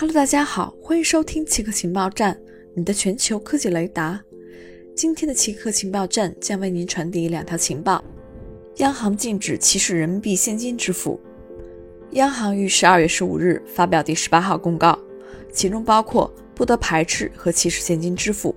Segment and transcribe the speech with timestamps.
[0.00, 2.40] Hello，大家好，欢迎收听奇客情报站，
[2.74, 4.18] 你的全球科技雷达。
[4.96, 8.02] 今天的奇客情报站将为您传递两条情报：
[8.76, 11.20] 央行禁止歧视人民币现金支付。
[12.12, 14.98] 央行于十二月十五日发表第十八号公告，
[15.52, 18.56] 其中包括不得排斥和歧视现金支付。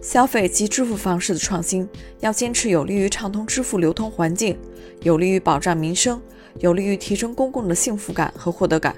[0.00, 1.88] 消费及支付方式的创新
[2.20, 4.56] 要坚持有利于畅通支付流通环境，
[5.02, 6.22] 有利于保障民生，
[6.60, 8.94] 有利于提升公共的幸福感和获得感。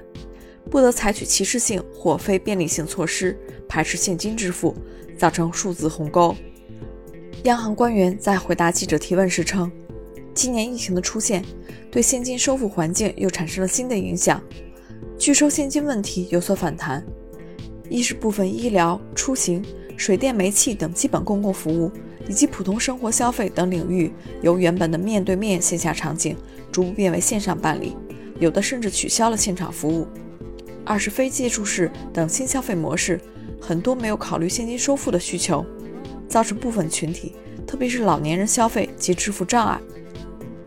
[0.69, 4.75] 不得采取歧视性或非便利性措施，排斥现金支付，
[5.17, 6.35] 造成数字鸿沟。
[7.43, 9.71] 央行官员在回答记者提问时称，
[10.33, 11.43] 今年疫情的出现
[11.91, 14.41] 对现金收付环境又产生了新的影响，
[15.19, 17.05] 拒收现金问题有所反弹。
[17.89, 19.63] 一是部分医疗、出行、
[19.97, 21.91] 水电煤气等基本公共服务
[22.27, 26.35] 以及普通生活消费等领域，由原本的面对面线下场景
[26.71, 27.95] 逐步变为线上办理，
[28.39, 30.07] 有的甚至取消了现场服务。
[30.85, 33.19] 二是非接触式等新消费模式，
[33.59, 35.65] 很多没有考虑现金收付的需求，
[36.27, 37.33] 造成部分群体，
[37.65, 39.79] 特别是老年人消费及支付障碍。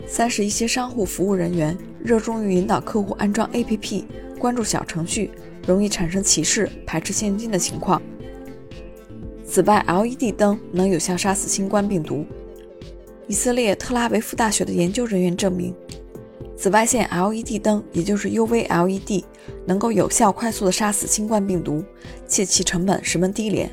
[0.06, 4.05] 三是一些商户服务人员热衷于引导客户安装 APP、
[4.39, 5.31] 关注小程序，
[5.67, 8.01] 容易产生歧视、排斥现金的情况。
[9.45, 12.25] 此外，LED 灯能有效杀死新冠病毒。
[13.27, 15.75] 以色列特拉维夫大学的研究人员证明。
[16.57, 19.25] 紫外线 LED 灯，也就是 UV LED，
[19.67, 21.85] 能够有效、快速地杀死新冠病毒，
[22.27, 23.71] 且其成本十分低廉。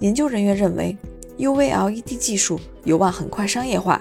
[0.00, 0.96] 研究人员认为
[1.38, 4.00] ，UV LED 技术有望很快商业化。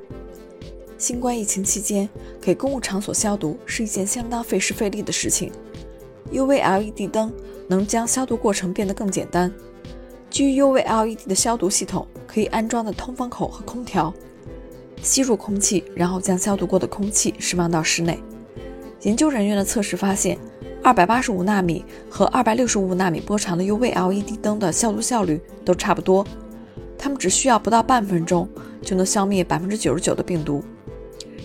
[0.98, 2.08] 新冠疫情期间，
[2.42, 5.52] 给公共场所消毒是一件相当费时费力的事情。
[6.32, 7.32] UV LED 灯
[7.68, 9.52] 能将消毒过程变得更简单。
[10.30, 14.14] 基于 UV LED 的消毒系统可以安装在通风口和空调。
[15.02, 18.20] 吸入空气，然后将消毒过的空气释放到室内。
[19.02, 20.38] 研究人员的测试发现，
[20.82, 26.26] 二百八十五纳米和二百六十五纳米波长的 UV LED 灯的消毒效率都差不多，
[26.98, 28.48] 它们只需要不到半分钟
[28.82, 30.64] 就能消灭百分之九十九的病毒。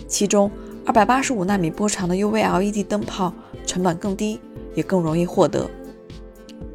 [0.07, 0.49] 其中，
[0.85, 3.33] 二百八十五纳米波长的 UV LED 灯泡
[3.65, 4.39] 成本更低，
[4.73, 5.69] 也更容易获得。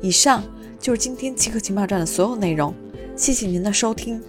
[0.00, 0.42] 以上
[0.78, 2.72] 就是今天极客情报站的所有内容，
[3.16, 4.22] 谢谢您的收听。